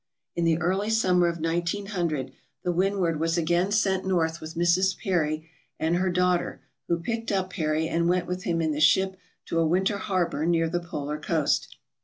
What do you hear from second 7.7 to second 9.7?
and went with him in the ship to a